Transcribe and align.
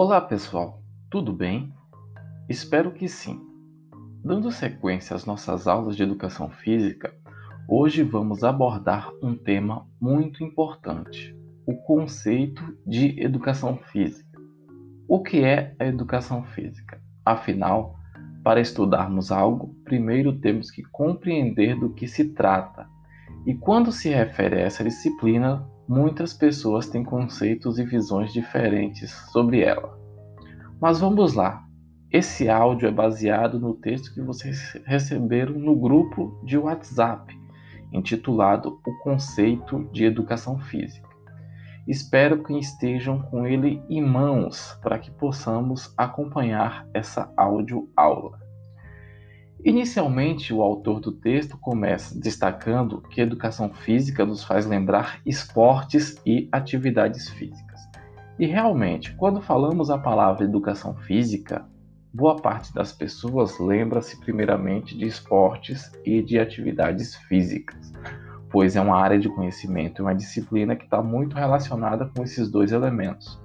Olá 0.00 0.20
pessoal, 0.20 0.80
tudo 1.10 1.32
bem? 1.32 1.74
Espero 2.48 2.92
que 2.92 3.08
sim. 3.08 3.40
Dando 4.24 4.52
sequência 4.52 5.16
às 5.16 5.26
nossas 5.26 5.66
aulas 5.66 5.96
de 5.96 6.04
educação 6.04 6.48
física, 6.50 7.12
hoje 7.68 8.04
vamos 8.04 8.44
abordar 8.44 9.10
um 9.20 9.34
tema 9.34 9.88
muito 10.00 10.44
importante: 10.44 11.36
o 11.66 11.74
conceito 11.78 12.62
de 12.86 13.20
educação 13.20 13.76
física. 13.90 14.38
O 15.08 15.20
que 15.20 15.42
é 15.42 15.74
a 15.80 15.86
educação 15.86 16.44
física? 16.44 17.02
Afinal, 17.26 17.96
para 18.44 18.60
estudarmos 18.60 19.32
algo, 19.32 19.74
primeiro 19.82 20.32
temos 20.38 20.70
que 20.70 20.84
compreender 20.92 21.74
do 21.74 21.92
que 21.92 22.06
se 22.06 22.34
trata. 22.34 22.86
E 23.44 23.52
quando 23.52 23.90
se 23.90 24.10
refere 24.10 24.58
a 24.58 24.60
essa 24.60 24.84
disciplina, 24.84 25.68
muitas 25.88 26.34
pessoas 26.34 26.86
têm 26.88 27.02
conceitos 27.02 27.78
e 27.78 27.84
visões 27.84 28.32
diferentes 28.32 29.10
sobre 29.32 29.62
ela. 29.62 29.98
Mas 30.80 31.00
vamos 31.00 31.32
lá. 31.32 31.64
Esse 32.10 32.48
áudio 32.48 32.88
é 32.88 32.92
baseado 32.92 33.58
no 33.58 33.74
texto 33.74 34.12
que 34.14 34.20
vocês 34.20 34.80
receberam 34.84 35.54
no 35.54 35.74
grupo 35.74 36.40
de 36.44 36.56
WhatsApp, 36.56 37.36
intitulado 37.92 38.80
O 38.86 38.98
Conceito 39.02 39.88
de 39.92 40.04
Educação 40.04 40.58
Física. 40.58 41.08
Espero 41.86 42.42
que 42.42 42.58
estejam 42.58 43.22
com 43.22 43.46
ele 43.46 43.82
em 43.88 44.02
mãos 44.02 44.78
para 44.82 44.98
que 44.98 45.10
possamos 45.10 45.92
acompanhar 45.96 46.86
essa 46.92 47.32
áudio 47.36 47.88
aula. 47.96 48.47
Inicialmente, 49.68 50.54
o 50.54 50.62
autor 50.62 50.98
do 50.98 51.12
texto 51.12 51.58
começa 51.58 52.18
destacando 52.18 53.02
que 53.02 53.20
educação 53.20 53.68
física 53.68 54.24
nos 54.24 54.42
faz 54.42 54.64
lembrar 54.64 55.20
esportes 55.26 56.16
e 56.24 56.48
atividades 56.50 57.28
físicas. 57.28 57.86
E 58.38 58.46
realmente, 58.46 59.12
quando 59.16 59.42
falamos 59.42 59.90
a 59.90 59.98
palavra 59.98 60.42
educação 60.42 60.94
física, 60.94 61.66
boa 62.14 62.36
parte 62.36 62.72
das 62.72 62.94
pessoas 62.94 63.58
lembra-se 63.58 64.18
primeiramente 64.18 64.96
de 64.96 65.04
esportes 65.04 65.92
e 66.02 66.22
de 66.22 66.38
atividades 66.38 67.14
físicas, 67.28 67.92
pois 68.48 68.74
é 68.74 68.80
uma 68.80 68.96
área 68.96 69.18
de 69.18 69.28
conhecimento 69.28 70.00
e 70.00 70.02
uma 70.02 70.14
disciplina 70.14 70.76
que 70.76 70.84
está 70.84 71.02
muito 71.02 71.36
relacionada 71.36 72.10
com 72.16 72.22
esses 72.22 72.50
dois 72.50 72.72
elementos. 72.72 73.38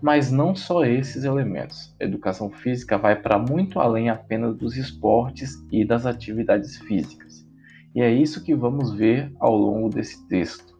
Mas 0.00 0.30
não 0.30 0.54
só 0.54 0.84
esses 0.84 1.24
elementos. 1.24 1.94
A 2.00 2.04
educação 2.04 2.50
física 2.50 2.98
vai 2.98 3.16
para 3.20 3.38
muito 3.38 3.80
além 3.80 4.10
apenas 4.10 4.56
dos 4.56 4.76
esportes 4.76 5.54
e 5.72 5.84
das 5.84 6.06
atividades 6.06 6.76
físicas. 6.78 7.46
E 7.94 8.02
é 8.02 8.12
isso 8.12 8.44
que 8.44 8.54
vamos 8.54 8.92
ver 8.92 9.32
ao 9.40 9.56
longo 9.56 9.88
desse 9.88 10.26
texto. 10.28 10.76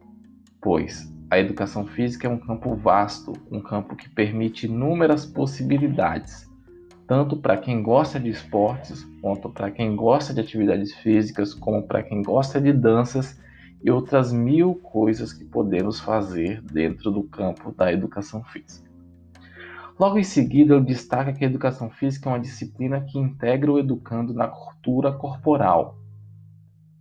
Pois 0.61 1.11
a 1.29 1.37
educação 1.37 1.85
física 1.85 2.25
é 2.25 2.29
um 2.29 2.37
campo 2.37 2.73
vasto, 2.75 3.33
um 3.51 3.59
campo 3.59 3.97
que 3.97 4.07
permite 4.07 4.65
inúmeras 4.65 5.25
possibilidades, 5.25 6.49
tanto 7.05 7.35
para 7.35 7.57
quem 7.57 7.83
gosta 7.83 8.17
de 8.17 8.29
esportes, 8.29 9.03
quanto 9.21 9.49
para 9.49 9.69
quem 9.69 9.93
gosta 9.93 10.33
de 10.33 10.39
atividades 10.39 10.93
físicas, 10.95 11.53
como 11.53 11.83
para 11.83 12.01
quem 12.01 12.21
gosta 12.21 12.61
de 12.61 12.71
danças 12.71 13.37
e 13.83 13.91
outras 13.91 14.31
mil 14.31 14.75
coisas 14.75 15.33
que 15.33 15.43
podemos 15.43 15.99
fazer 15.99 16.61
dentro 16.61 17.11
do 17.11 17.23
campo 17.23 17.73
da 17.73 17.91
educação 17.91 18.41
física. 18.45 18.86
Logo 19.99 20.19
em 20.19 20.23
seguida, 20.23 20.75
ele 20.75 20.85
destaca 20.85 21.33
que 21.33 21.43
a 21.43 21.47
educação 21.47 21.89
física 21.89 22.29
é 22.29 22.33
uma 22.33 22.39
disciplina 22.39 23.01
que 23.01 23.17
integra 23.17 23.71
o 23.71 23.79
educando 23.79 24.31
na 24.31 24.47
cultura 24.47 25.11
corporal, 25.11 25.97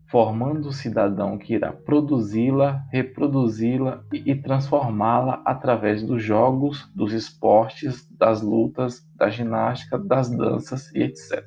formando 0.06 0.68
o 0.68 0.72
cidadão 0.72 1.36
que 1.36 1.54
irá 1.54 1.72
produzi-la, 1.72 2.86
reproduzi-la 2.90 4.02
e 4.10 4.34
transformá-la 4.34 5.42
através 5.44 6.02
dos 6.02 6.22
jogos, 6.22 6.90
dos 6.94 7.12
esportes, 7.12 8.08
das 8.16 8.40
lutas, 8.40 9.06
da 9.14 9.28
ginástica, 9.28 9.98
das 9.98 10.30
danças 10.30 10.90
e 10.94 11.02
etc. 11.02 11.44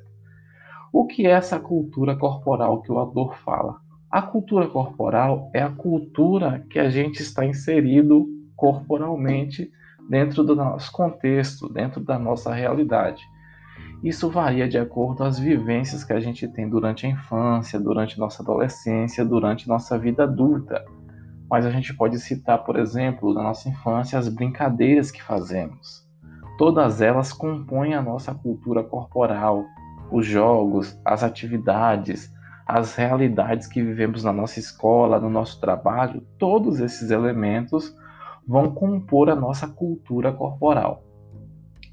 O 0.92 1.04
que 1.04 1.26
é 1.26 1.30
essa 1.30 1.58
cultura 1.58 2.16
corporal 2.16 2.80
que 2.80 2.92
o 2.92 2.98
autor 2.98 3.36
fala? 3.38 3.80
A 4.08 4.22
cultura 4.22 4.68
corporal 4.68 5.50
é 5.52 5.60
a 5.62 5.70
cultura 5.70 6.64
que 6.70 6.78
a 6.78 6.88
gente 6.88 7.22
está 7.22 7.44
inserido 7.44 8.28
corporalmente 8.54 9.68
dentro 10.10 10.42
do 10.42 10.56
nosso 10.56 10.90
contexto, 10.90 11.72
dentro 11.72 12.00
da 12.00 12.18
nossa 12.18 12.52
realidade. 12.52 13.22
Isso 14.02 14.28
varia 14.28 14.68
de 14.68 14.76
acordo 14.76 15.22
as 15.22 15.38
vivências 15.38 16.02
que 16.02 16.12
a 16.12 16.18
gente 16.18 16.48
tem 16.48 16.68
durante 16.68 17.06
a 17.06 17.08
infância, 17.08 17.78
durante 17.78 18.18
nossa 18.18 18.42
adolescência, 18.42 19.24
durante 19.24 19.68
nossa 19.68 19.96
vida 19.96 20.24
adulta. 20.24 20.84
Mas 21.48 21.64
a 21.64 21.70
gente 21.70 21.94
pode 21.94 22.18
citar, 22.18 22.64
por 22.64 22.76
exemplo, 22.76 23.32
na 23.32 23.44
nossa 23.44 23.68
infância, 23.68 24.18
as 24.18 24.28
brincadeiras 24.28 25.12
que 25.12 25.22
fazemos. 25.22 26.04
Todas 26.58 27.00
elas 27.00 27.32
compõem 27.32 27.94
a 27.94 28.02
nossa 28.02 28.34
cultura 28.34 28.82
corporal, 28.82 29.64
os 30.10 30.26
jogos, 30.26 30.98
as 31.04 31.22
atividades, 31.22 32.32
as 32.66 32.96
realidades 32.96 33.68
que 33.68 33.80
vivemos 33.80 34.24
na 34.24 34.32
nossa 34.32 34.58
escola, 34.58 35.20
no 35.20 35.30
nosso 35.30 35.60
trabalho, 35.60 36.26
todos 36.36 36.80
esses 36.80 37.10
elementos 37.10 37.94
vão 38.46 38.70
compor 38.72 39.30
a 39.30 39.36
nossa 39.36 39.68
cultura 39.68 40.32
corporal. 40.32 41.02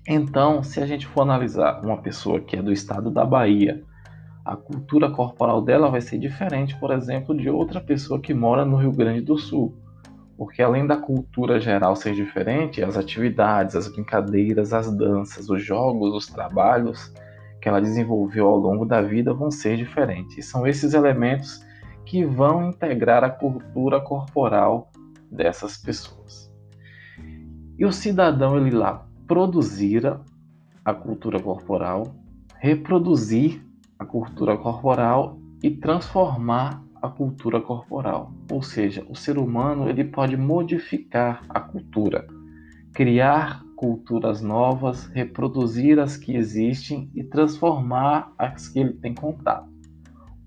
Então, 0.08 0.64
se 0.64 0.82
a 0.82 0.86
gente 0.86 1.06
for 1.06 1.22
analisar 1.22 1.82
uma 1.84 1.98
pessoa 1.98 2.40
que 2.40 2.56
é 2.56 2.62
do 2.62 2.72
estado 2.72 3.12
da 3.12 3.26
Bahia, 3.26 3.84
a 4.46 4.56
cultura 4.56 5.12
corporal 5.12 5.62
dela 5.62 5.90
vai 5.90 6.00
ser 6.00 6.18
diferente, 6.18 6.78
por 6.80 6.92
exemplo, 6.92 7.36
de 7.36 7.50
outra 7.50 7.82
pessoa 7.82 8.22
que 8.22 8.34
mora 8.34 8.64
no 8.64 8.78
Rio 8.78 8.94
Grande 8.94 9.20
do 9.20 9.38
Sul. 9.38 9.76
Porque 10.38 10.62
além 10.62 10.88
da 10.88 10.96
cultura 10.96 11.60
geral 11.60 11.96
ser 11.98 12.14
diferente, 12.14 12.82
as 12.82 12.96
atividades, 12.96 13.76
as 13.76 13.90
brincadeiras, 13.90 14.72
as 14.72 14.90
danças, 14.96 15.50
os 15.50 15.62
jogos, 15.62 16.14
os 16.14 16.28
trabalhos 16.28 17.14
que 17.62 17.68
ela 17.68 17.82
desenvolveu 17.82 18.48
ao 18.48 18.56
longo 18.56 18.86
da 18.86 19.02
vida 19.02 19.34
vão 19.34 19.52
ser 19.52 19.76
diferentes. 19.76 20.46
São 20.46 20.66
esses 20.66 20.94
elementos 20.94 21.66
que 22.06 22.24
vão 22.24 22.70
integrar 22.70 23.26
a 23.26 23.30
cultura 23.30 24.00
corporal 24.00 24.90
dessas 25.32 25.78
pessoas. 25.78 26.52
E 27.78 27.86
o 27.86 27.92
cidadão 27.92 28.58
ele 28.58 28.72
lá 28.72 29.08
produzir 29.28 30.04
a 30.84 30.94
cultura 30.94 31.40
corporal, 31.40 32.16
reproduzir 32.60 33.62
a 34.00 34.06
cultura 34.06 34.58
corporal 34.58 35.38
e 35.62 35.70
transformar 35.72 36.84
a 37.02 37.10
cultura 37.10 37.62
corporal. 37.62 38.34
Ou 38.52 38.62
seja, 38.62 39.06
o 39.10 39.16
ser 39.16 39.38
humano 39.38 39.90
ele 39.90 40.04
pode 40.04 40.38
modificar 40.38 41.46
a 41.50 41.60
cultura, 41.60 42.26
criar 42.94 43.64
culturas 43.76 44.42
novas, 44.42 45.06
reproduzir 45.08 46.00
as 46.00 46.18
que 46.18 46.36
existem 46.36 47.12
e 47.14 47.24
transformar 47.24 48.34
as 48.38 48.68
que 48.68 48.80
ele 48.80 48.94
tem 48.94 49.14
contato. 49.14 49.77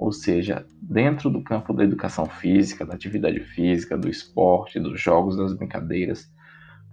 Ou 0.01 0.13
seja, 0.13 0.67
dentro 0.81 1.29
do 1.29 1.45
campo 1.45 1.75
da 1.75 1.85
educação 1.85 2.25
física, 2.25 2.87
da 2.87 2.95
atividade 2.95 3.39
física, 3.41 3.99
do 3.99 4.09
esporte, 4.09 4.81
dos 4.81 4.99
jogos, 4.99 5.37
das 5.37 5.53
brincadeiras, 5.53 6.33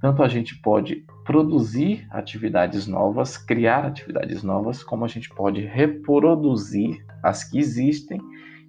tanto 0.02 0.22
a 0.22 0.28
gente 0.28 0.62
pode 0.62 1.06
produzir 1.24 2.06
atividades 2.12 2.86
novas, 2.86 3.38
criar 3.38 3.86
atividades 3.86 4.44
novas, 4.44 4.84
como 4.84 5.06
a 5.06 5.08
gente 5.08 5.30
pode 5.30 5.62
reproduzir 5.62 7.02
as 7.24 7.46
que 7.46 7.58
existem 7.58 8.20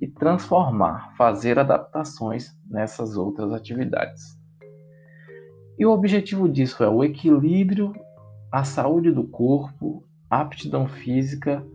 e 0.01 0.07
transformar, 0.07 1.17
fazer 1.17 1.59
adaptações 1.59 2.57
nessas 2.71 3.17
outras 3.17 3.53
atividades. 3.53 4.39
E 5.77 5.85
o 5.85 5.91
objetivo 5.91 6.49
disso 6.49 6.85
é 6.85 6.89
o 6.89 7.03
equilíbrio, 7.03 7.93
a 8.53 8.63
saúde 8.63 9.11
do 9.11 9.27
corpo, 9.27 10.05
aptidão 10.31 10.87
física, 10.87 11.67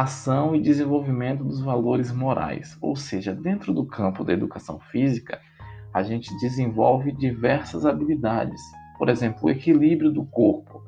ação 0.00 0.54
e 0.54 0.60
desenvolvimento 0.60 1.44
dos 1.44 1.60
valores 1.60 2.12
morais. 2.12 2.76
Ou 2.80 2.96
seja, 2.96 3.34
dentro 3.34 3.72
do 3.72 3.84
campo 3.84 4.24
da 4.24 4.32
educação 4.32 4.78
física, 4.78 5.40
a 5.92 6.02
gente 6.02 6.34
desenvolve 6.38 7.12
diversas 7.12 7.84
habilidades 7.84 8.60
por 9.02 9.08
exemplo, 9.08 9.48
o 9.48 9.50
equilíbrio 9.50 10.12
do 10.12 10.24
corpo. 10.24 10.80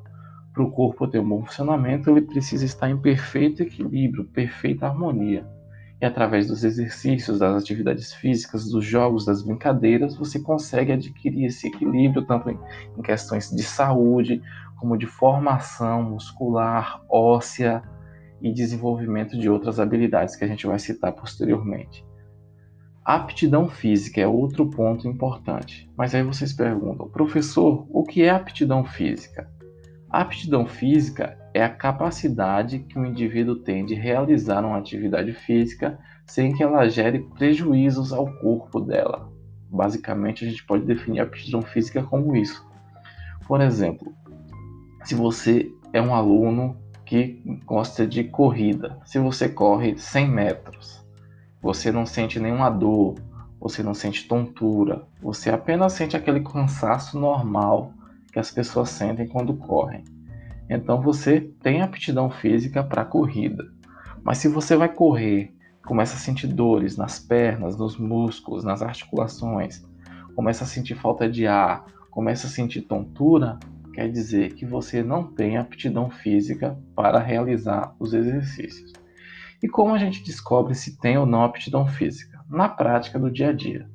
Para 0.53 0.63
o 0.63 0.71
corpo 0.71 1.05
ter 1.05 1.19
um 1.19 1.27
bom 1.27 1.43
funcionamento, 1.43 2.09
ele 2.09 2.21
precisa 2.21 2.63
estar 2.63 2.89
em 2.89 2.97
perfeito 2.97 3.61
equilíbrio, 3.61 4.23
perfeita 4.23 4.87
harmonia. 4.87 5.45
E 6.01 6.05
através 6.05 6.47
dos 6.47 6.63
exercícios, 6.63 7.39
das 7.39 7.61
atividades 7.61 8.13
físicas, 8.13 8.69
dos 8.69 8.85
jogos, 8.85 9.25
das 9.25 9.41
brincadeiras, 9.41 10.15
você 10.15 10.39
consegue 10.39 10.93
adquirir 10.93 11.47
esse 11.47 11.67
equilíbrio 11.67 12.25
tanto 12.25 12.49
em, 12.49 12.57
questões 13.03 13.49
de 13.49 13.63
saúde, 13.63 14.41
como 14.79 14.97
de 14.97 15.07
formação 15.07 16.01
muscular, 16.03 17.01
óssea 17.09 17.83
e 18.41 18.53
desenvolvimento 18.53 19.37
de 19.37 19.49
outras 19.49 19.79
habilidades 19.79 20.35
que 20.35 20.43
a 20.43 20.47
gente 20.47 20.67
vai 20.67 20.79
citar 20.79 21.13
posteriormente. 21.13 22.05
Aptidão 23.03 23.69
física 23.69 24.19
é 24.19 24.27
outro 24.27 24.69
ponto 24.69 25.07
importante. 25.07 25.87
Mas 25.95 26.15
aí 26.15 26.23
vocês 26.23 26.51
perguntam, 26.51 27.07
professor, 27.07 27.85
o 27.89 28.03
que 28.03 28.23
é 28.23 28.31
aptidão 28.31 28.83
física? 28.83 29.47
Aptidão 30.09 30.65
física 30.65 31.37
é 31.53 31.63
a 31.63 31.69
capacidade 31.69 32.79
que 32.79 32.97
o 32.97 33.05
indivíduo 33.05 33.57
tem 33.57 33.85
de 33.85 33.93
realizar 33.93 34.65
uma 34.65 34.77
atividade 34.77 35.33
física 35.33 35.99
sem 36.25 36.53
que 36.53 36.63
ela 36.63 36.89
gere 36.89 37.19
prejuízos 37.37 38.11
ao 38.11 38.25
corpo 38.39 38.79
dela. 38.79 39.31
Basicamente, 39.69 40.43
a 40.43 40.49
gente 40.49 40.65
pode 40.65 40.85
definir 40.85 41.19
aptidão 41.19 41.61
física 41.61 42.01
como 42.01 42.35
isso. 42.35 42.65
Por 43.47 43.61
exemplo, 43.61 44.13
se 45.03 45.13
você 45.13 45.71
é 45.93 46.01
um 46.01 46.15
aluno 46.15 46.75
que 47.05 47.41
gosta 47.65 48.05
de 48.05 48.23
corrida, 48.23 48.99
se 49.05 49.19
você 49.19 49.47
corre 49.47 49.97
100 49.97 50.29
metros, 50.29 51.05
você 51.61 51.91
não 51.91 52.05
sente 52.05 52.39
nenhuma 52.39 52.69
dor, 52.69 53.15
você 53.59 53.81
não 53.81 53.93
sente 53.93 54.27
tontura, 54.27 55.07
você 55.21 55.49
apenas 55.49 55.93
sente 55.93 56.17
aquele 56.17 56.41
cansaço 56.41 57.19
normal 57.19 57.93
que 58.31 58.39
as 58.39 58.51
pessoas 58.51 58.89
sentem 58.89 59.27
quando 59.27 59.55
correm. 59.55 60.03
Então 60.69 61.01
você 61.01 61.41
tem 61.61 61.81
aptidão 61.81 62.29
física 62.29 62.83
para 62.83 63.05
corrida. 63.05 63.63
Mas 64.23 64.39
se 64.39 64.47
você 64.47 64.75
vai 64.75 64.89
correr, 64.89 65.55
começa 65.85 66.15
a 66.15 66.19
sentir 66.19 66.47
dores 66.47 66.97
nas 66.97 67.19
pernas, 67.19 67.77
nos 67.77 67.97
músculos, 67.97 68.63
nas 68.63 68.81
articulações, 68.81 69.85
começa 70.35 70.63
a 70.63 70.67
sentir 70.67 70.95
falta 70.95 71.29
de 71.29 71.45
ar, 71.45 71.85
começa 72.09 72.47
a 72.47 72.49
sentir 72.49 72.81
tontura, 72.81 73.59
quer 73.95 74.11
dizer 74.11 74.53
que 74.55 74.65
você 74.65 75.01
não 75.01 75.23
tem 75.23 75.57
aptidão 75.57 76.09
física 76.09 76.77
para 76.93 77.17
realizar 77.17 77.95
os 77.97 78.13
exercícios. 78.13 78.91
E 79.63 79.69
como 79.69 79.93
a 79.93 79.97
gente 79.97 80.21
descobre 80.21 80.75
se 80.75 80.99
tem 80.99 81.17
ou 81.17 81.25
não 81.25 81.45
aptidão 81.45 81.87
física? 81.87 82.43
Na 82.49 82.67
prática 82.67 83.17
do 83.17 83.31
dia 83.31 83.49
a 83.49 83.53
dia. 83.53 83.89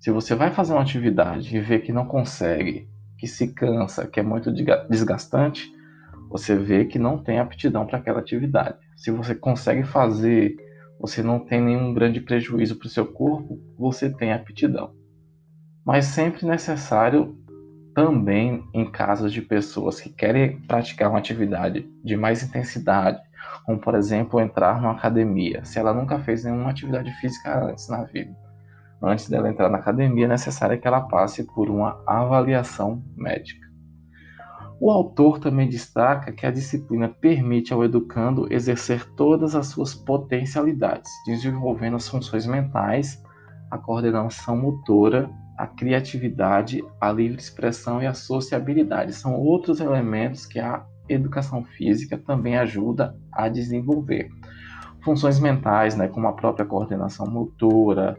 Se 0.00 0.10
você 0.10 0.34
vai 0.34 0.50
fazer 0.50 0.72
uma 0.72 0.82
atividade 0.82 1.56
e 1.56 1.60
vê 1.60 1.78
que 1.78 1.92
não 1.92 2.04
consegue, 2.04 2.88
que 3.16 3.28
se 3.28 3.54
cansa, 3.54 4.08
que 4.08 4.18
é 4.18 4.24
muito 4.24 4.52
desgastante, 4.52 5.72
você 6.28 6.56
vê 6.56 6.84
que 6.84 6.98
não 6.98 7.16
tem 7.16 7.38
aptidão 7.38 7.86
para 7.86 7.98
aquela 7.98 8.18
atividade. 8.18 8.76
Se 8.96 9.12
você 9.12 9.36
consegue 9.36 9.84
fazer, 9.84 10.56
você 10.98 11.22
não 11.22 11.38
tem 11.38 11.62
nenhum 11.62 11.94
grande 11.94 12.20
prejuízo 12.20 12.76
para 12.76 12.86
o 12.86 12.90
seu 12.90 13.06
corpo, 13.06 13.60
você 13.78 14.10
tem 14.10 14.32
aptidão. 14.32 14.92
Mas 15.86 16.06
sempre 16.06 16.44
necessário 16.44 17.38
também 17.98 18.62
em 18.72 18.88
casos 18.88 19.32
de 19.32 19.42
pessoas 19.42 20.00
que 20.00 20.08
querem 20.08 20.60
praticar 20.60 21.10
uma 21.10 21.18
atividade 21.18 21.84
de 22.04 22.16
mais 22.16 22.44
intensidade, 22.44 23.20
como 23.66 23.76
por 23.80 23.96
exemplo 23.96 24.38
entrar 24.38 24.80
numa 24.80 24.92
academia, 24.92 25.64
se 25.64 25.80
ela 25.80 25.92
nunca 25.92 26.16
fez 26.20 26.44
nenhuma 26.44 26.70
atividade 26.70 27.10
física 27.14 27.60
antes 27.60 27.88
na 27.88 28.04
vida. 28.04 28.32
Antes 29.02 29.28
dela 29.28 29.48
entrar 29.50 29.68
na 29.68 29.78
academia, 29.78 30.26
é 30.26 30.28
necessário 30.28 30.80
que 30.80 30.86
ela 30.86 31.00
passe 31.00 31.42
por 31.42 31.68
uma 31.68 32.00
avaliação 32.06 33.02
médica. 33.16 33.66
O 34.80 34.92
autor 34.92 35.40
também 35.40 35.68
destaca 35.68 36.30
que 36.30 36.46
a 36.46 36.52
disciplina 36.52 37.08
permite 37.08 37.72
ao 37.72 37.82
educando 37.82 38.46
exercer 38.48 39.12
todas 39.16 39.56
as 39.56 39.66
suas 39.66 39.92
potencialidades, 39.92 41.10
desenvolvendo 41.26 41.96
as 41.96 42.08
funções 42.08 42.46
mentais, 42.46 43.20
a 43.68 43.76
coordenação 43.76 44.56
motora, 44.56 45.28
a 45.58 45.66
criatividade, 45.66 46.84
a 47.00 47.10
livre 47.10 47.40
expressão 47.40 48.00
e 48.00 48.06
a 48.06 48.14
sociabilidade. 48.14 49.12
São 49.12 49.34
outros 49.34 49.80
elementos 49.80 50.46
que 50.46 50.60
a 50.60 50.86
educação 51.08 51.64
física 51.64 52.16
também 52.16 52.56
ajuda 52.56 53.16
a 53.32 53.48
desenvolver. 53.48 54.30
Funções 55.02 55.40
mentais, 55.40 55.96
né, 55.96 56.06
como 56.06 56.28
a 56.28 56.32
própria 56.32 56.64
coordenação 56.64 57.26
motora, 57.26 58.16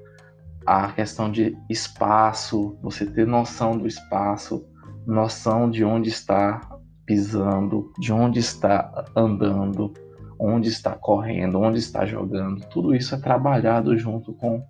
a 0.66 0.92
questão 0.92 1.32
de 1.32 1.58
espaço, 1.70 2.78
você 2.82 3.06
ter 3.06 3.26
noção 3.26 3.78
do 3.78 3.88
espaço, 3.88 4.66
noção 5.08 5.70
de 5.70 5.86
onde 5.86 6.10
está 6.10 6.60
pisando, 7.06 7.92
de 7.98 8.12
onde 8.12 8.40
está 8.40 9.06
andando, 9.16 9.94
onde 10.38 10.68
está 10.68 10.92
correndo, 10.92 11.60
onde 11.60 11.80
está 11.80 12.06
jogando. 12.06 12.66
Tudo 12.68 12.94
isso 12.94 13.16
é 13.16 13.18
trabalhado 13.18 13.98
junto 13.98 14.34
com 14.34 14.62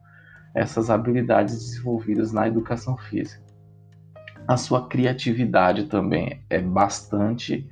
essas 0.56 0.90
habilidades 0.90 1.56
desenvolvidas 1.56 2.32
na 2.32 2.48
educação 2.48 2.98
física. 2.98 3.44
A 4.48 4.58
sua 4.58 4.88
criatividade 4.88 5.86
também 5.86 6.42
é 6.50 6.60
bastante 6.60 7.70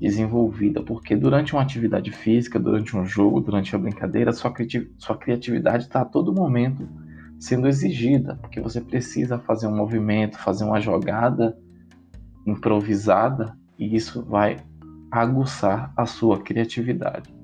desenvolvida, 0.00 0.82
porque 0.82 1.16
durante 1.16 1.54
uma 1.54 1.62
atividade 1.62 2.10
física, 2.10 2.58
durante 2.58 2.96
um 2.96 3.06
jogo, 3.06 3.40
durante 3.40 3.74
a 3.74 3.78
brincadeira, 3.78 4.32
sua, 4.32 4.52
sua 4.98 5.16
criatividade 5.16 5.84
está 5.84 6.02
a 6.02 6.04
todo 6.04 6.34
momento 6.34 6.86
sendo 7.38 7.68
exigida, 7.68 8.36
porque 8.36 8.60
você 8.60 8.80
precisa 8.80 9.38
fazer 9.38 9.66
um 9.66 9.76
movimento, 9.76 10.38
fazer 10.38 10.64
uma 10.64 10.80
jogada 10.80 11.56
improvisada 12.46 13.56
e 13.78 13.94
isso 13.94 14.24
vai 14.24 14.58
aguçar 15.10 15.92
a 15.96 16.06
sua 16.06 16.40
criatividade. 16.42 17.34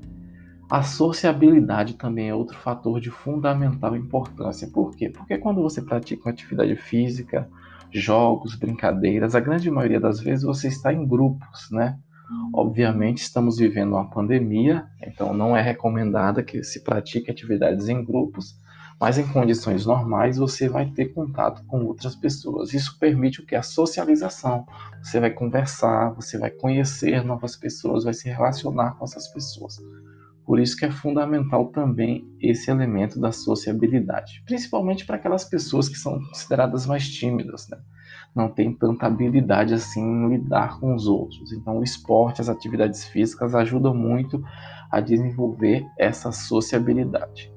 A 0.72 0.82
sociabilidade 0.82 1.98
também 1.98 2.30
é 2.30 2.34
outro 2.34 2.56
fator 2.56 2.98
de 2.98 3.10
fundamental 3.10 3.94
importância. 3.94 4.66
Por 4.66 4.96
quê? 4.96 5.10
Porque 5.10 5.36
quando 5.36 5.60
você 5.60 5.82
pratica 5.82 6.22
uma 6.24 6.32
atividade 6.32 6.74
física, 6.76 7.46
jogos, 7.90 8.54
brincadeiras, 8.54 9.34
a 9.34 9.40
grande 9.40 9.70
maioria 9.70 10.00
das 10.00 10.18
vezes 10.18 10.42
você 10.42 10.68
está 10.68 10.90
em 10.90 11.06
grupos, 11.06 11.70
né? 11.70 11.98
Obviamente 12.54 13.18
estamos 13.18 13.58
vivendo 13.58 13.92
uma 13.92 14.08
pandemia, 14.08 14.86
então 15.02 15.34
não 15.34 15.54
é 15.54 15.60
recomendada 15.60 16.42
que 16.42 16.64
se 16.64 16.82
pratique 16.82 17.30
atividades 17.30 17.90
em 17.90 18.02
grupos, 18.02 18.58
mas 18.98 19.18
em 19.18 19.28
condições 19.28 19.84
normais 19.84 20.38
você 20.38 20.70
vai 20.70 20.86
ter 20.86 21.12
contato 21.12 21.62
com 21.66 21.84
outras 21.84 22.16
pessoas. 22.16 22.72
Isso 22.72 22.98
permite 22.98 23.42
o 23.42 23.44
que? 23.44 23.54
A 23.54 23.62
socialização. 23.62 24.64
Você 25.02 25.20
vai 25.20 25.32
conversar, 25.32 26.14
você 26.14 26.38
vai 26.38 26.50
conhecer 26.50 27.22
novas 27.22 27.56
pessoas, 27.56 28.04
vai 28.04 28.14
se 28.14 28.26
relacionar 28.30 28.92
com 28.92 29.04
essas 29.04 29.28
pessoas. 29.28 29.78
Por 30.52 30.60
isso 30.60 30.76
que 30.76 30.84
é 30.84 30.90
fundamental 30.90 31.68
também 31.68 32.30
esse 32.38 32.70
elemento 32.70 33.18
da 33.18 33.32
sociabilidade, 33.32 34.42
principalmente 34.44 35.06
para 35.06 35.16
aquelas 35.16 35.44
pessoas 35.44 35.88
que 35.88 35.96
são 35.96 36.22
consideradas 36.26 36.84
mais 36.84 37.08
tímidas, 37.08 37.66
né? 37.70 37.78
não 38.36 38.50
tem 38.50 38.70
tanta 38.70 39.06
habilidade 39.06 39.72
assim 39.72 40.02
em 40.02 40.28
lidar 40.28 40.78
com 40.78 40.94
os 40.94 41.06
outros. 41.06 41.54
Então, 41.54 41.78
o 41.78 41.82
esporte, 41.82 42.42
as 42.42 42.50
atividades 42.50 43.06
físicas 43.06 43.54
ajudam 43.54 43.94
muito 43.94 44.44
a 44.90 45.00
desenvolver 45.00 45.86
essa 45.98 46.30
sociabilidade. 46.30 47.50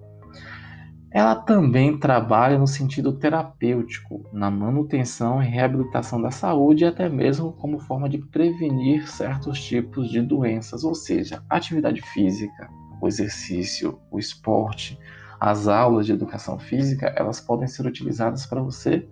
Ela 1.16 1.34
também 1.34 1.98
trabalha 1.98 2.60
no 2.60 2.68
sentido 2.68 3.14
terapêutico, 3.14 4.24
na 4.34 4.52
manutenção 4.52 5.42
e 5.42 5.46
reabilitação 5.46 6.22
da 6.22 6.30
saúde 6.30 6.84
e 6.84 6.88
até 6.88 7.08
mesmo 7.08 7.54
como 7.54 7.80
forma 7.80 8.10
de 8.10 8.18
prevenir 8.18 9.08
certos 9.08 9.62
tipos 9.62 10.10
de 10.10 10.22
doenças, 10.22 10.84
ou 10.84 10.94
seja, 10.94 11.42
atividade 11.50 12.02
física, 12.02 12.70
o 13.06 13.08
exercício, 13.08 14.00
o 14.10 14.18
esporte, 14.18 14.98
as 15.40 15.68
aulas 15.68 16.06
de 16.06 16.14
educação 16.14 16.58
física, 16.58 17.14
elas 17.16 17.40
podem 17.40 17.68
ser 17.68 17.86
utilizadas 17.86 18.46
para 18.46 18.62
você, 18.62 19.08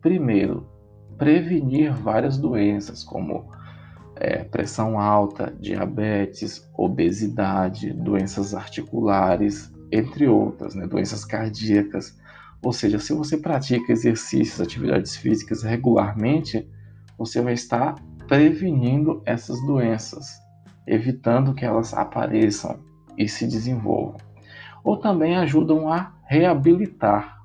primeiro, 0.00 0.66
prevenir 1.16 1.92
várias 1.94 2.36
doenças, 2.36 3.04
como 3.04 3.48
é, 4.16 4.42
pressão 4.44 4.98
alta, 4.98 5.54
diabetes, 5.60 6.68
obesidade, 6.76 7.92
doenças 7.92 8.54
articulares, 8.54 9.72
entre 9.92 10.26
outras, 10.26 10.74
né, 10.74 10.86
doenças 10.86 11.24
cardíacas. 11.24 12.18
Ou 12.62 12.72
seja, 12.72 12.98
se 12.98 13.12
você 13.12 13.36
pratica 13.36 13.92
exercícios, 13.92 14.60
atividades 14.60 15.16
físicas 15.16 15.62
regularmente, 15.62 16.68
você 17.16 17.40
vai 17.40 17.52
estar 17.52 17.94
prevenindo 18.26 19.22
essas 19.24 19.64
doenças, 19.66 20.26
evitando 20.86 21.54
que 21.54 21.64
elas 21.64 21.94
apareçam 21.94 22.84
e 23.16 23.28
se 23.28 23.46
desenvolvam. 23.46 24.16
Ou 24.84 24.96
também 24.96 25.36
ajudam 25.36 25.92
a 25.92 26.12
reabilitar 26.26 27.40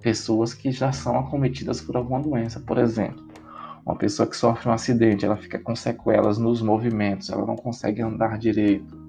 pessoas 0.00 0.54
que 0.54 0.70
já 0.70 0.92
são 0.92 1.18
acometidas 1.18 1.80
por 1.80 1.96
alguma 1.96 2.20
doença, 2.20 2.60
por 2.60 2.78
exemplo. 2.78 3.28
Uma 3.84 3.96
pessoa 3.96 4.28
que 4.28 4.36
sofre 4.36 4.68
um 4.68 4.72
acidente, 4.72 5.24
ela 5.24 5.36
fica 5.36 5.58
com 5.58 5.74
sequelas 5.74 6.38
nos 6.38 6.62
movimentos, 6.62 7.30
ela 7.30 7.46
não 7.46 7.56
consegue 7.56 8.02
andar 8.02 8.38
direito, 8.38 9.00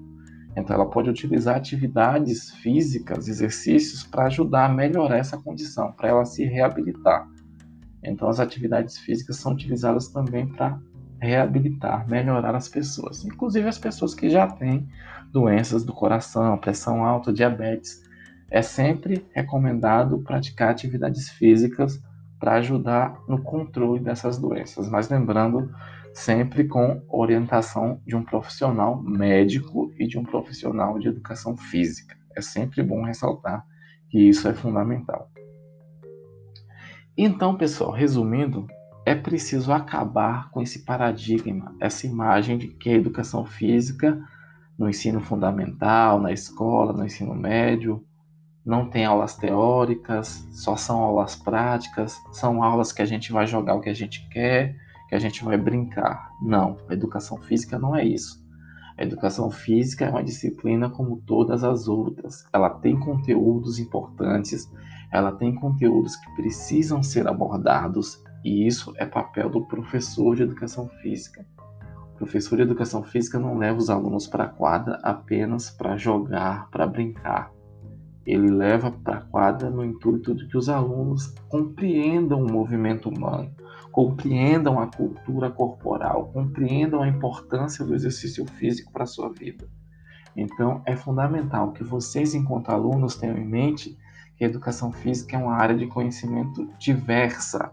então, 0.56 0.76
ela 0.76 0.88
pode 0.88 1.08
utilizar 1.08 1.56
atividades 1.56 2.50
físicas, 2.56 3.26
exercícios, 3.26 4.04
para 4.04 4.26
ajudar 4.26 4.66
a 4.66 4.68
melhorar 4.68 5.16
essa 5.16 5.38
condição, 5.38 5.92
para 5.92 6.08
ela 6.08 6.24
se 6.24 6.44
reabilitar. 6.44 7.26
Então, 8.02 8.28
as 8.28 8.38
atividades 8.38 8.98
físicas 8.98 9.36
são 9.36 9.52
utilizadas 9.52 10.08
também 10.08 10.46
para 10.46 10.78
reabilitar, 11.20 12.06
melhorar 12.08 12.54
as 12.54 12.68
pessoas, 12.68 13.24
inclusive 13.24 13.66
as 13.68 13.78
pessoas 13.78 14.14
que 14.14 14.28
já 14.28 14.46
têm 14.46 14.88
doenças 15.32 15.82
do 15.84 15.92
coração, 15.92 16.58
pressão 16.58 17.04
alta, 17.04 17.32
diabetes. 17.32 18.02
É 18.50 18.60
sempre 18.60 19.26
recomendado 19.34 20.18
praticar 20.18 20.70
atividades 20.70 21.30
físicas 21.30 22.00
para 22.38 22.54
ajudar 22.54 23.18
no 23.26 23.42
controle 23.42 24.00
dessas 24.00 24.38
doenças. 24.38 24.88
Mas 24.88 25.08
lembrando 25.08 25.74
sempre 26.12 26.64
com 26.64 27.02
orientação 27.08 28.00
de 28.06 28.14
um 28.14 28.22
profissional 28.22 29.02
médico 29.02 29.90
e 29.98 30.06
de 30.06 30.18
um 30.18 30.24
profissional 30.24 30.98
de 30.98 31.08
educação 31.08 31.56
física. 31.56 32.14
É 32.36 32.42
sempre 32.42 32.82
bom 32.82 33.02
ressaltar 33.02 33.64
que 34.10 34.18
isso 34.18 34.46
é 34.46 34.52
fundamental. 34.52 35.30
Então, 37.16 37.56
pessoal, 37.56 37.90
resumindo, 37.90 38.66
é 39.04 39.14
preciso 39.14 39.72
acabar 39.72 40.50
com 40.50 40.60
esse 40.62 40.80
paradigma, 40.80 41.74
essa 41.80 42.06
imagem 42.06 42.58
de 42.58 42.68
que 42.68 42.90
a 42.90 42.94
educação 42.94 43.44
física 43.44 44.20
no 44.78 44.88
ensino 44.88 45.20
fundamental, 45.20 46.20
na 46.20 46.32
escola, 46.32 46.92
no 46.92 47.04
ensino 47.04 47.34
médio, 47.34 48.04
não 48.64 48.88
tem 48.88 49.04
aulas 49.04 49.36
teóricas, 49.36 50.46
só 50.52 50.76
são 50.76 51.00
aulas 51.00 51.34
práticas, 51.34 52.16
são 52.32 52.62
aulas 52.62 52.92
que 52.92 53.02
a 53.02 53.06
gente 53.06 53.32
vai 53.32 53.46
jogar 53.46 53.74
o 53.74 53.80
que 53.80 53.90
a 53.90 53.94
gente 53.94 54.28
quer, 54.28 54.76
que 55.08 55.14
a 55.14 55.18
gente 55.18 55.44
vai 55.44 55.58
brincar. 55.58 56.30
Não, 56.40 56.76
a 56.88 56.92
educação 56.92 57.38
física 57.38 57.78
não 57.78 57.96
é 57.96 58.04
isso. 58.04 58.40
A 58.96 59.02
educação 59.02 59.50
física 59.50 60.04
é 60.04 60.10
uma 60.10 60.22
disciplina 60.22 60.88
como 60.88 61.20
todas 61.26 61.64
as 61.64 61.88
outras. 61.88 62.44
Ela 62.52 62.70
tem 62.70 62.98
conteúdos 62.98 63.78
importantes, 63.78 64.70
ela 65.10 65.32
tem 65.32 65.54
conteúdos 65.54 66.14
que 66.16 66.34
precisam 66.36 67.02
ser 67.02 67.26
abordados, 67.26 68.22
e 68.44 68.66
isso 68.66 68.92
é 68.96 69.04
papel 69.04 69.50
do 69.50 69.66
professor 69.66 70.36
de 70.36 70.42
educação 70.42 70.88
física. 71.02 71.44
Professor 72.22 72.54
de 72.54 72.62
educação 72.62 73.02
física 73.02 73.36
não 73.36 73.58
leva 73.58 73.80
os 73.80 73.90
alunos 73.90 74.28
para 74.28 74.44
a 74.44 74.48
quadra 74.48 74.96
apenas 75.02 75.72
para 75.72 75.96
jogar, 75.96 76.70
para 76.70 76.86
brincar. 76.86 77.50
Ele 78.24 78.48
leva 78.48 78.92
para 78.92 79.16
a 79.16 79.20
quadra 79.22 79.68
no 79.68 79.84
intuito 79.84 80.32
de 80.32 80.46
que 80.46 80.56
os 80.56 80.68
alunos 80.68 81.34
compreendam 81.48 82.40
o 82.40 82.48
movimento 82.48 83.08
humano, 83.08 83.50
compreendam 83.90 84.78
a 84.78 84.86
cultura 84.86 85.50
corporal, 85.50 86.30
compreendam 86.32 87.02
a 87.02 87.08
importância 87.08 87.84
do 87.84 87.92
exercício 87.92 88.46
físico 88.46 88.92
para 88.92 89.02
a 89.02 89.08
sua 89.08 89.28
vida. 89.28 89.68
Então, 90.36 90.80
é 90.86 90.94
fundamental 90.94 91.72
que 91.72 91.82
vocês, 91.82 92.36
enquanto 92.36 92.70
alunos, 92.70 93.16
tenham 93.16 93.36
em 93.36 93.44
mente 93.44 93.98
que 94.36 94.44
a 94.44 94.48
educação 94.48 94.92
física 94.92 95.36
é 95.36 95.40
uma 95.40 95.56
área 95.56 95.76
de 95.76 95.88
conhecimento 95.88 96.70
diversa. 96.78 97.72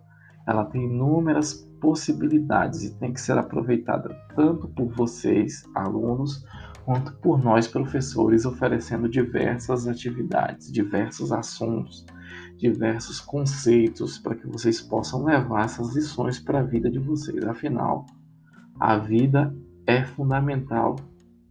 Ela 0.49 0.65
tem 0.65 0.85
inúmeras 0.85 1.53
possibilidades 1.79 2.83
e 2.83 2.97
tem 2.97 3.13
que 3.13 3.21
ser 3.21 3.37
aproveitada 3.37 4.09
tanto 4.35 4.67
por 4.69 4.87
vocês, 4.95 5.63
alunos, 5.75 6.43
quanto 6.83 7.13
por 7.17 7.37
nós, 7.37 7.67
professores, 7.67 8.47
oferecendo 8.47 9.07
diversas 9.07 9.87
atividades, 9.87 10.71
diversos 10.71 11.31
assuntos, 11.31 12.03
diversos 12.57 13.21
conceitos 13.21 14.17
para 14.17 14.33
que 14.33 14.47
vocês 14.47 14.81
possam 14.81 15.23
levar 15.23 15.65
essas 15.65 15.93
lições 15.93 16.39
para 16.39 16.61
a 16.61 16.63
vida 16.63 16.89
de 16.89 16.97
vocês. 16.97 17.45
Afinal, 17.45 18.07
a 18.79 18.97
vida 18.97 19.55
é 19.85 20.03
fundamental 20.03 20.95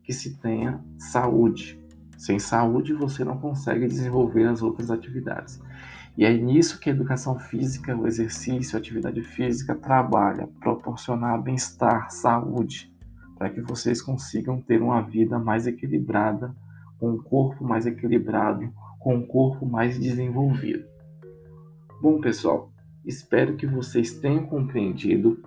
que 0.03 0.13
se 0.13 0.37
tenha 0.39 0.85
saúde. 0.99 1.81
Sem 2.17 2.41
saúde, 2.41 2.93
você 2.95 3.23
não 3.23 3.39
consegue 3.39 3.87
desenvolver 3.87 4.49
as 4.49 4.61
outras 4.61 4.91
atividades. 4.91 5.61
E 6.19 6.25
é 6.25 6.37
nisso 6.37 6.81
que 6.81 6.91
a 6.91 6.93
educação 6.93 7.39
física, 7.39 7.97
o 7.97 8.05
exercício, 8.05 8.77
a 8.77 8.81
atividade 8.81 9.23
física 9.23 9.73
trabalha, 9.77 10.49
proporcionar 10.59 11.41
bem-estar, 11.41 12.11
saúde 12.11 12.93
para 13.39 13.49
que 13.49 13.61
vocês 13.61 14.03
consigam 14.03 14.61
ter 14.61 14.83
uma 14.83 15.01
vida 15.01 15.39
mais 15.39 15.69
equilibrada, 15.69 16.53
com 16.99 17.13
um 17.13 17.23
corpo 17.23 17.65
mais 17.65 17.87
equilibrado, 17.87 18.69
com 18.99 19.15
um 19.15 19.25
corpo 19.25 19.65
mais 19.65 19.97
desenvolvido. 19.97 20.85
Bom, 22.03 22.21
pessoal, 22.21 22.69
espero 23.07 23.55
que 23.55 23.69
vocês 23.69 24.15
tenham 24.15 24.45
compreendido. 24.45 25.41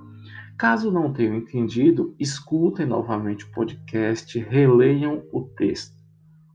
Caso 0.58 0.90
não 0.90 1.12
tenham 1.12 1.36
entendido, 1.36 2.16
escutem 2.18 2.86
novamente 2.86 3.44
o 3.44 3.52
podcast, 3.52 4.40
releiam 4.40 5.22
o 5.34 5.42
texto. 5.42 6.00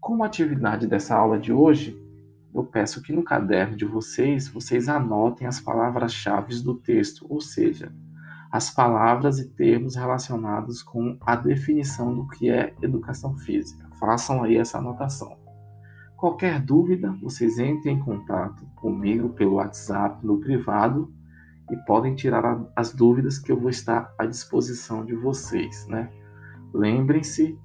Como 0.00 0.24
atividade 0.24 0.86
dessa 0.86 1.14
aula 1.14 1.38
de 1.38 1.52
hoje, 1.52 2.05
eu 2.56 2.64
peço 2.64 3.02
que 3.02 3.12
no 3.12 3.22
caderno 3.22 3.76
de 3.76 3.84
vocês, 3.84 4.48
vocês 4.48 4.88
anotem 4.88 5.46
as 5.46 5.60
palavras-chave 5.60 6.58
do 6.62 6.74
texto, 6.74 7.26
ou 7.28 7.38
seja, 7.38 7.92
as 8.50 8.70
palavras 8.70 9.38
e 9.38 9.48
termos 9.50 9.94
relacionados 9.94 10.82
com 10.82 11.18
a 11.20 11.36
definição 11.36 12.14
do 12.14 12.26
que 12.26 12.48
é 12.48 12.74
educação 12.80 13.36
física. 13.36 13.86
Façam 14.00 14.42
aí 14.42 14.56
essa 14.56 14.78
anotação. 14.78 15.36
Qualquer 16.16 16.58
dúvida, 16.60 17.12
vocês 17.20 17.58
entrem 17.58 17.96
em 17.96 18.00
contato 18.00 18.64
comigo 18.76 19.28
pelo 19.30 19.56
WhatsApp 19.56 20.24
no 20.24 20.40
privado 20.40 21.12
e 21.70 21.76
podem 21.84 22.14
tirar 22.14 22.64
as 22.74 22.94
dúvidas 22.94 23.38
que 23.38 23.52
eu 23.52 23.60
vou 23.60 23.68
estar 23.68 24.10
à 24.18 24.24
disposição 24.24 25.04
de 25.04 25.14
vocês, 25.14 25.86
né? 25.88 26.10
Lembrem-se, 26.72 27.58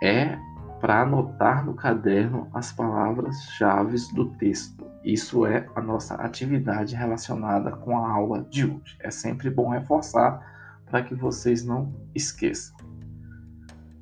é 0.00 0.38
para 0.84 1.00
anotar 1.00 1.64
no 1.64 1.72
caderno 1.72 2.46
as 2.52 2.70
palavras-chave 2.70 3.96
do 4.12 4.26
texto. 4.32 4.84
Isso 5.02 5.46
é 5.46 5.66
a 5.74 5.80
nossa 5.80 6.14
atividade 6.16 6.94
relacionada 6.94 7.70
com 7.70 7.96
a 7.96 8.12
aula 8.12 8.46
de 8.50 8.66
hoje. 8.66 8.94
É 9.00 9.10
sempre 9.10 9.48
bom 9.48 9.70
reforçar 9.70 10.44
para 10.84 11.02
que 11.02 11.14
vocês 11.14 11.64
não 11.64 11.90
esqueçam. 12.14 12.76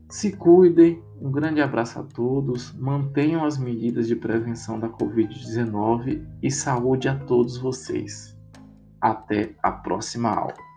Se 0.08 0.32
cuidem, 0.32 1.00
um 1.20 1.30
grande 1.30 1.60
abraço 1.60 2.00
a 2.00 2.02
todos, 2.02 2.74
mantenham 2.74 3.44
as 3.44 3.56
medidas 3.56 4.08
de 4.08 4.16
prevenção 4.16 4.80
da 4.80 4.88
Covid-19 4.88 6.26
e 6.42 6.50
saúde 6.50 7.08
a 7.08 7.16
todos 7.16 7.58
vocês. 7.58 8.36
Até 9.00 9.54
a 9.62 9.70
próxima 9.70 10.30
aula. 10.30 10.71